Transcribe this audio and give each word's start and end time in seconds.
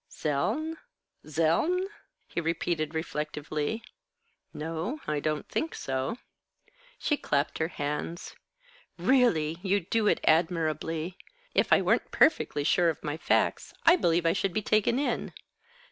"Zeln? 0.09 0.77
Zeln?" 1.27 1.85
he 2.27 2.41
repeated, 2.41 2.95
reflectively. 2.95 3.83
"No, 4.51 4.99
I 5.05 5.19
don't 5.19 5.47
think 5.47 5.75
so." 5.75 6.17
She 6.97 7.15
clapped 7.17 7.59
her 7.59 7.67
hands. 7.67 8.33
"Really, 8.97 9.59
you 9.61 9.79
do 9.79 10.07
it 10.07 10.19
admirably. 10.23 11.19
If 11.53 11.71
I 11.71 11.83
weren't 11.83 12.09
perfectly 12.09 12.63
sure 12.63 12.89
of 12.89 13.03
my 13.03 13.15
facts, 13.15 13.75
I 13.85 13.95
believe 13.95 14.25
I 14.25 14.33
should 14.33 14.53
be 14.53 14.63
taken 14.63 14.97
in. 14.97 15.33